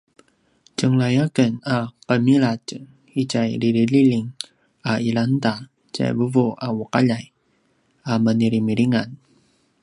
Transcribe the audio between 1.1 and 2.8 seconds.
a ken a qemiladj